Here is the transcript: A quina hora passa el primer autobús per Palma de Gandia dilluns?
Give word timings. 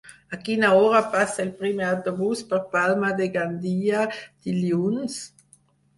A 0.35 0.37
quina 0.45 0.69
hora 0.77 1.01
passa 1.15 1.43
el 1.43 1.51
primer 1.59 1.85
autobús 1.89 2.41
per 2.53 2.61
Palma 2.73 3.13
de 3.21 3.27
Gandia 3.37 4.07
dilluns? 4.49 5.21